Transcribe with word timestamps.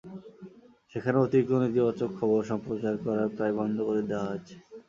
সেখানে 0.91 1.17
অতিরিক্ত 1.19 1.51
নেতিবাচক 1.61 2.09
খবর 2.19 2.39
সম্প্রচার 2.51 2.93
করা 3.05 3.23
প্রায় 3.35 3.53
বন্ধ 3.59 3.77
করে 3.87 4.01
দেওয়া 4.09 4.27
হয়েছে। 4.29 4.55